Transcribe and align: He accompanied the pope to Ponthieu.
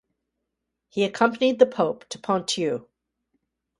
He 0.89 1.03
accompanied 1.03 1.59
the 1.59 1.67
pope 1.67 2.09
to 2.09 2.17
Ponthieu. 2.17 2.87